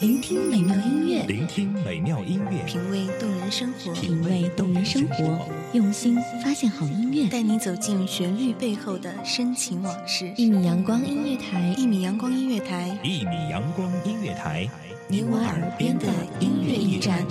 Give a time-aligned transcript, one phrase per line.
[0.00, 10.32] 聆听美妙音乐，聆听美妙音乐，品味动人生活，品味动人生活，用心发现好音乐，带你走进旋律背后的深情往事。
[10.36, 14.68] 一米阳光音乐台，一米阳光音乐台，一米阳光音乐台，
[15.06, 16.06] 你我耳边的
[16.40, 17.24] 音乐驿站，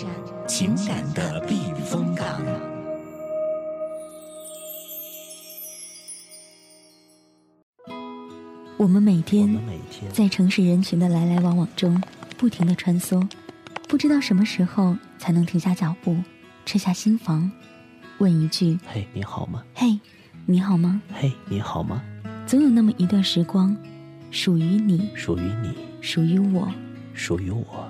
[0.48, 2.42] 情感的避风港。
[8.78, 9.62] 我们每天
[10.12, 12.02] 在城市人群的来来往往中。
[12.44, 13.26] 不停的穿梭，
[13.88, 16.22] 不知道什么时候才能停下脚步，
[16.66, 17.50] 撤下心房，
[18.18, 19.98] 问一句：“嘿，你好吗？”“嘿，
[20.46, 22.04] 你好吗？”“嘿，你好吗？”
[22.46, 23.74] 总有那么一段时光，
[24.30, 26.70] 属于你，属于你，属于我，
[27.14, 27.88] 属于我，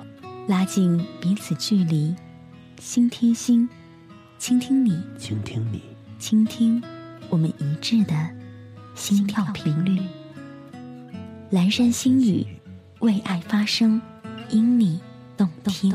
[0.47, 2.15] 拉近彼此距离，
[2.79, 3.67] 心贴心，
[4.37, 5.81] 倾听你，倾听你，
[6.19, 6.79] 倾听
[7.31, 8.13] 我们一致的
[8.93, 9.99] 心跳频率。
[11.49, 12.45] 蓝山星语，
[12.99, 13.99] 为爱发声。
[14.49, 14.99] 因你
[15.37, 15.91] 动听。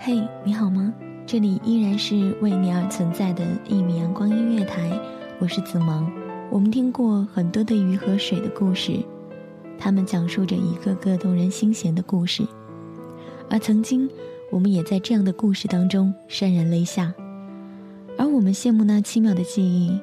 [0.00, 0.92] 嘿，你好吗？
[1.26, 4.90] 这里依然是为你而存在的一米阳光音乐台，
[5.40, 6.08] 我是子萌。
[6.50, 9.04] 我们听过很多的鱼和水的故事，
[9.76, 12.46] 他们讲述着一个个动人心弦的故事，
[13.50, 14.08] 而曾经，
[14.52, 17.12] 我们也在这样的故事当中潸然泪下。
[18.18, 20.00] 而我们羡慕那七秒的记忆，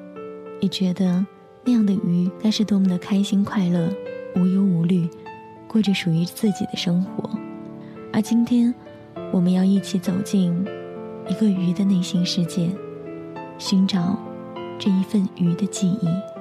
[0.60, 1.24] 也觉得
[1.64, 3.88] 那样的鱼该是多么的开心快乐、
[4.36, 5.08] 无忧无虑，
[5.66, 7.30] 过着属于自己的生活。
[8.12, 8.72] 而今天，
[9.32, 10.54] 我们要一起走进
[11.28, 12.70] 一个鱼的内心世界，
[13.58, 14.16] 寻找
[14.78, 16.33] 这一份鱼的记忆。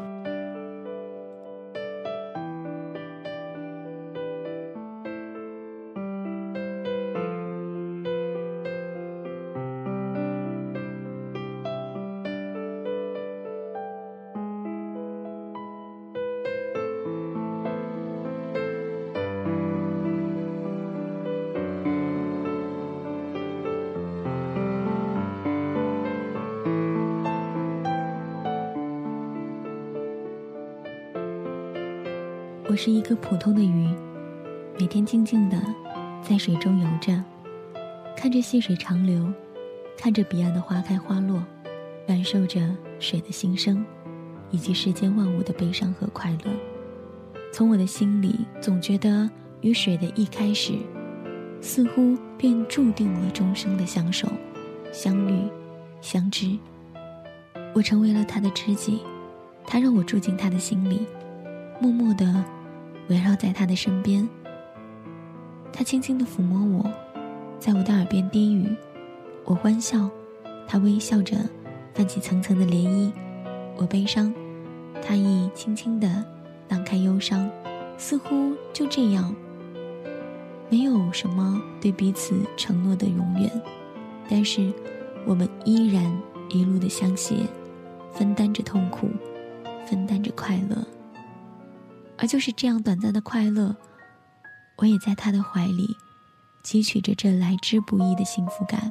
[32.70, 33.90] 我是一个普通的鱼，
[34.80, 35.62] 每天静静的
[36.22, 37.22] 在水中游着，
[38.16, 39.32] 看着细水长流，
[39.98, 41.44] 看着彼岸的花开花落，
[42.08, 42.62] 感受着
[43.00, 43.86] 水的心声，
[44.50, 46.52] 以及世间万物的悲伤和快乐。
[47.52, 50.72] 从我的心里，总觉得与水的一开始，
[51.60, 54.30] 似乎便注定了终生的相守、
[54.94, 55.38] 相遇、
[56.00, 56.58] 相知。
[57.74, 59.02] 我成为了他的知己，
[59.68, 61.02] 他让我住进他的心里，
[61.84, 62.42] 默默的。
[63.10, 64.28] 围绕在他的身边，
[65.74, 66.90] 他轻轻的抚摸我，
[67.60, 68.66] 在我的耳边低语，
[69.44, 70.10] 我欢笑，
[70.66, 71.36] 他微笑着，
[71.94, 73.12] 泛起层层的涟漪。
[73.76, 74.34] 我悲伤，
[75.06, 76.24] 他亦轻轻的
[76.66, 77.52] 荡开忧伤，
[77.98, 79.36] 似乎就这样，
[80.70, 83.52] 没有什么对彼此承诺的永远，
[84.30, 84.72] 但是
[85.26, 86.10] 我们依然
[86.48, 87.36] 一路的相携，
[88.14, 89.10] 分担着痛苦，
[89.86, 90.78] 分担着快乐。
[92.24, 93.76] 而就是这样短暂的快乐，
[94.78, 95.94] 我也在他的怀里
[96.64, 98.90] 汲取着这来之不易的幸福感。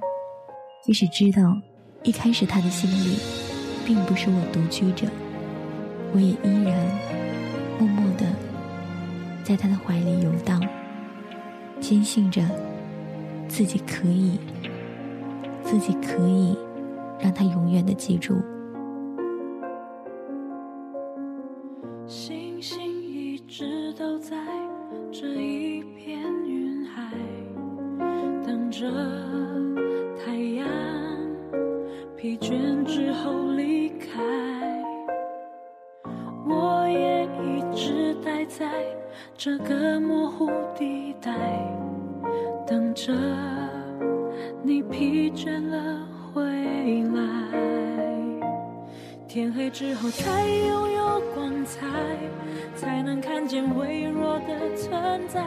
[0.85, 1.57] 即使知道
[2.03, 3.17] 一开始他的心里
[3.87, 5.09] 并不是我独居着，
[6.13, 6.87] 我也依然
[7.79, 8.27] 默默的
[9.43, 10.63] 在他的怀里游荡，
[11.81, 12.47] 坚信着
[13.49, 14.39] 自己可以，
[15.65, 16.55] 自己可以
[17.19, 18.43] 让他永远的记住。
[23.93, 24.37] 都在
[25.13, 27.13] 这一片云海
[28.43, 28.91] 等着
[30.17, 30.67] 太阳
[32.17, 34.23] 疲倦之后离开。
[36.49, 38.67] 我也一直待在
[39.37, 41.31] 这个模糊地带
[42.67, 43.13] 等着
[49.33, 51.81] 天黑之后才拥有光彩，
[52.77, 55.43] 才能看见微弱的存在。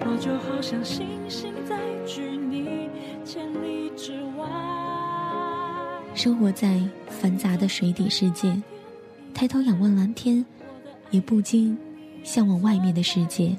[0.00, 2.90] 我就好像星星在距你
[3.24, 4.48] 千里之外。
[6.12, 8.60] 生活在繁杂的水底世界，
[9.32, 10.44] 抬头仰望蓝天，
[11.12, 11.78] 也不禁。
[12.24, 13.56] 向往外面的世界，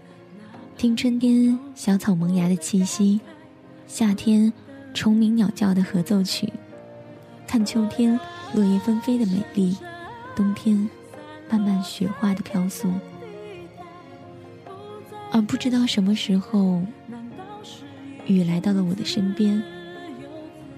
[0.76, 3.22] 听春天小草萌芽的气息，
[3.88, 4.52] 夏天
[4.94, 6.52] 虫鸣鸟叫的合奏曲，
[7.48, 8.20] 看秋天
[8.54, 9.78] 落叶纷飞的美丽，
[10.36, 10.90] 冬天
[11.50, 13.00] 漫漫雪花的飘送。
[15.32, 16.82] 而不知道什么时候，
[18.26, 19.62] 雨来到了我的身边，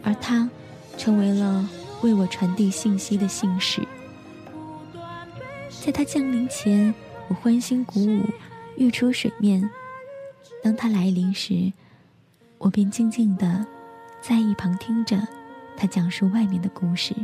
[0.03, 0.49] 而它
[0.97, 1.67] 成为了
[2.01, 3.81] 为我传递信息的信使。
[5.69, 6.93] 在他降临前，
[7.29, 8.23] 我欢欣鼓舞，
[8.75, 9.63] 跃出水面；
[10.61, 11.71] 当他来临时，
[12.57, 13.65] 我便静静的
[14.21, 15.17] 在一旁听着
[15.75, 17.15] 他讲述外面的故事。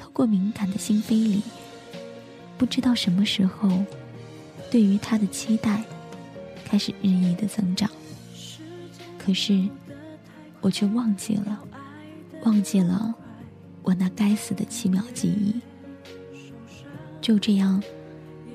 [0.00, 1.42] 透过敏感的心扉里，
[2.56, 3.68] 不知道什么时候，
[4.70, 5.82] 对于他的期待
[6.64, 7.90] 开始日益的增长。
[9.18, 9.68] 可是，
[10.62, 11.62] 我却忘记了，
[12.44, 13.14] 忘记了
[13.82, 15.60] 我那该死的七秒记忆。
[17.20, 17.82] 就这样，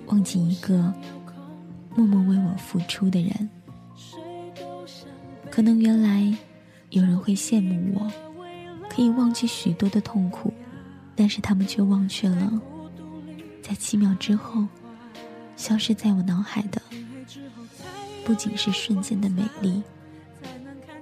[0.08, 0.92] 忘记一个
[1.96, 3.50] 默默为我付出的人。
[5.52, 6.36] 可能原来
[6.90, 8.12] 有人会羡慕我，
[8.90, 10.52] 可以忘记许多的痛苦，
[11.16, 12.52] 但是他们却忘却了，
[13.64, 14.66] 在七秒之后，
[15.56, 16.82] 消失在我脑海的，
[18.26, 19.82] 不仅是瞬间的美丽。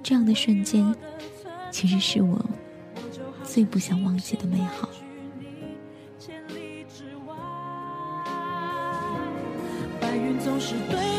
[0.02, 0.94] 这样的瞬间，
[1.70, 2.44] 其实是我
[3.42, 4.88] 最不想忘记的美好。
[10.00, 11.13] 白云总是对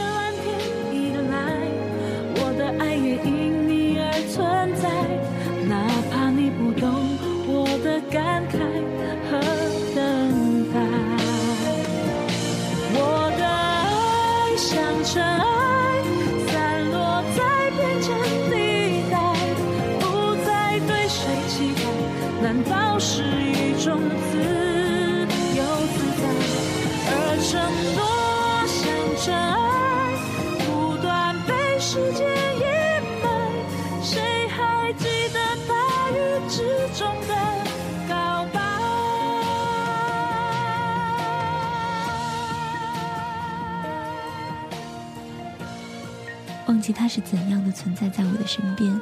[46.96, 49.00] 他是怎样的存在在我的身边，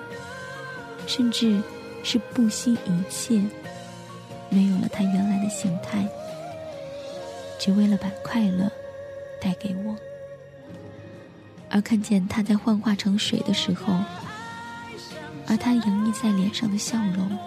[1.08, 1.62] 甚至
[2.04, 3.42] 是不惜一切，
[4.50, 6.06] 没有了他原来的形态，
[7.60, 8.70] 只为了把快乐
[9.40, 9.96] 带给我。
[11.70, 13.98] 而看见他在幻化成水的时候，
[15.48, 17.38] 而他洋溢在脸上的笑容，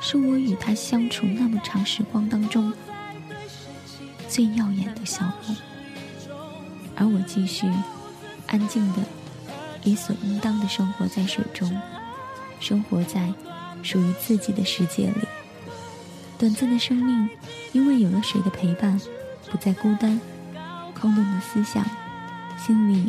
[0.00, 2.72] 是我与他相处那么长时光当中
[4.28, 5.56] 最耀眼的笑容。
[6.94, 7.66] 而我继续
[8.46, 9.02] 安静的、
[9.86, 11.70] 理所应当的生活在水中，
[12.58, 13.32] 生活在
[13.84, 15.20] 属于自己的世界里。
[16.36, 17.30] 短暂的生命，
[17.72, 19.00] 因为有了水的陪伴，
[19.48, 20.20] 不再孤单。
[20.92, 21.86] 空洞的思想，
[22.58, 23.08] 心里。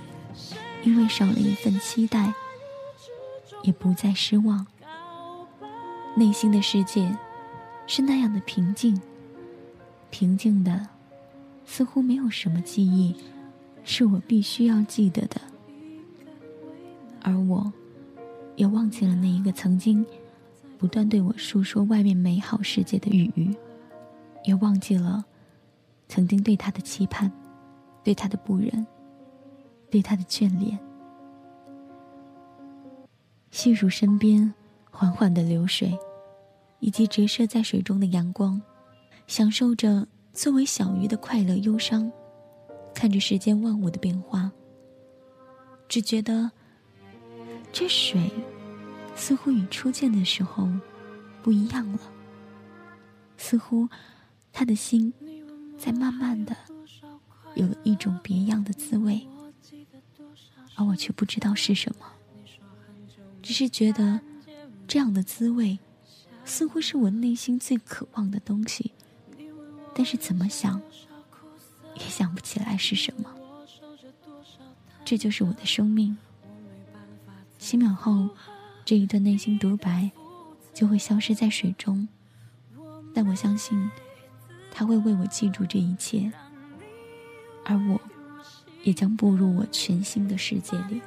[0.83, 2.31] 因为少了一份期待，
[3.63, 4.65] 也不再失望。
[6.15, 7.17] 内心的世界
[7.87, 9.01] 是那样的平静，
[10.11, 10.87] 平静的，
[11.65, 13.15] 似乎没有什么记忆
[13.83, 15.41] 是我必须要记得的。
[17.21, 17.71] 而我，
[18.55, 20.05] 也忘记了那一个曾经
[20.77, 23.55] 不断对我诉说外面美好世界的雨，
[24.43, 25.23] 也忘记了
[26.07, 27.31] 曾经对他的期盼，
[28.03, 28.85] 对他的不忍。
[29.89, 30.77] 对他的眷恋，
[33.51, 34.53] 细数身边
[34.91, 35.97] 缓缓的流水，
[36.81, 38.61] 以及折射在水中的阳光，
[39.27, 42.11] 享受着作为小鱼的快乐忧伤，
[42.93, 44.51] 看着世间万物的变化，
[45.87, 46.51] 只觉得
[47.71, 48.31] 这水
[49.15, 50.67] 似乎与初见的时候
[51.43, 51.99] 不一样了，
[53.37, 53.87] 似乎
[54.51, 55.13] 他的心
[55.77, 56.55] 在慢慢的
[57.55, 59.27] 有了一种别样的滋味。
[60.75, 62.05] 而我却不知道是什么，
[63.41, 64.19] 只是觉得
[64.87, 65.79] 这样的滋味，
[66.45, 68.91] 似乎是我内心最渴望的东西，
[69.95, 70.79] 但是怎么想，
[71.95, 73.33] 也想不起来是什么。
[75.03, 76.15] 这就是我的生命。
[77.67, 78.29] 几秒后，
[78.85, 80.09] 这一段内心独白
[80.73, 82.07] 就会消失在水中，
[83.13, 83.91] 但我相信，
[84.71, 86.31] 他会为我记住这一切，
[87.65, 87.99] 而我。
[88.83, 91.01] 也将步入我全新的世界里。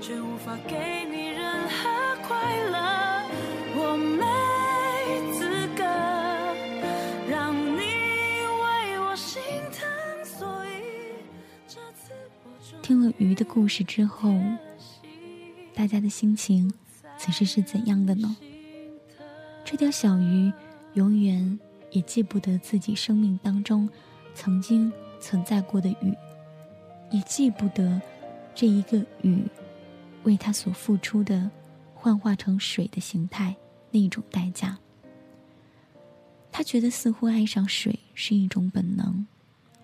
[0.00, 3.03] 却无法给你任何快乐
[12.84, 14.30] 听了鱼的故事之后，
[15.74, 16.70] 大家的心情
[17.16, 18.36] 此时是怎样的呢？
[19.64, 20.52] 这条小鱼
[20.92, 21.58] 永远
[21.92, 23.88] 也记不得自己生命当中
[24.34, 24.92] 曾经。
[25.20, 26.14] 存在过的雨，
[27.10, 27.98] 也记不得
[28.54, 29.42] 这一个雨
[30.24, 31.50] 为他所付出的
[31.94, 33.56] 幻化成水的形态
[33.90, 34.76] 那种代价。
[36.52, 39.26] 他觉得似乎爱上水是一种本能，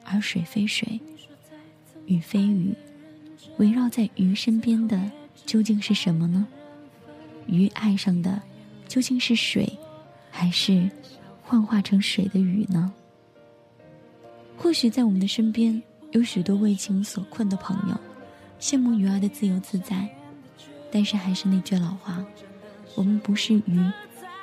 [0.04, 1.00] 而水非水，
[2.04, 2.75] 雨非雨，
[3.59, 5.00] 围绕在鱼身边的
[5.47, 6.47] 究竟是什么呢？
[7.47, 8.40] 鱼爱上的
[8.87, 9.70] 究竟是水，
[10.30, 10.88] 还是
[11.42, 12.92] 幻化成水的雨呢？
[14.56, 15.82] 或许在我们的身边
[16.12, 17.99] 有许多为情所困的朋友，
[18.61, 20.09] 羡慕鱼儿的自由自在，
[20.90, 22.25] 但是还是那句老话，
[22.94, 23.90] 我们不是鱼，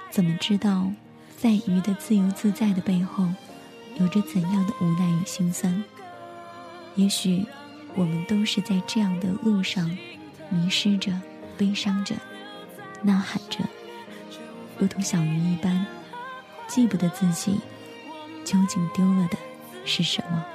[0.10, 0.92] 怎么知道
[1.38, 3.28] 在鱼的自由自在的背后，
[4.00, 5.84] 有着怎样的无奈与心酸？
[6.96, 7.46] 也许，
[7.98, 9.90] 我们都是在这样的路上，
[10.50, 11.12] 迷失着，
[11.58, 12.16] 悲伤着，
[13.02, 13.60] 呐喊着，
[14.78, 15.84] 如同小鱼一般，
[16.68, 17.60] 记不得自己
[18.46, 19.38] 究竟丢了的。
[19.84, 20.46] 是什么？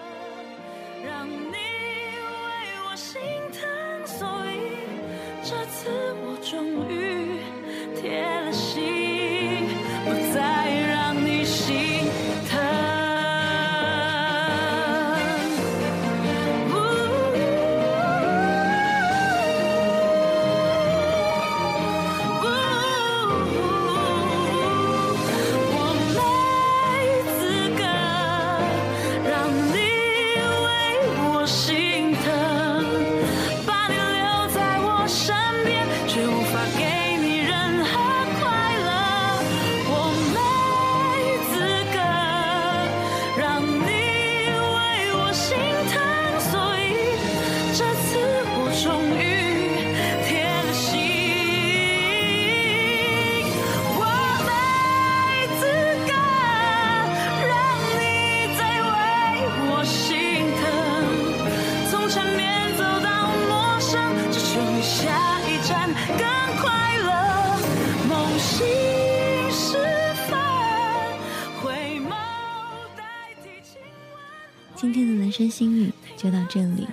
[75.33, 76.87] 蓝山心语就到这里，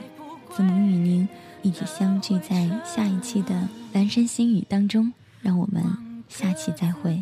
[0.55, 1.27] 子萌与您
[1.61, 5.83] 一起相聚在下一期的蓝山心语当中，让我们
[6.29, 7.21] 下期再会。